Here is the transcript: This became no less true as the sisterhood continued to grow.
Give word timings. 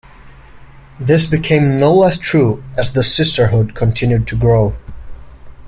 This 0.99 1.27
became 1.27 1.77
no 1.77 1.93
less 1.93 2.17
true 2.17 2.63
as 2.75 2.91
the 2.93 3.03
sisterhood 3.03 3.75
continued 3.75 4.25
to 4.29 4.35
grow. 4.35 4.75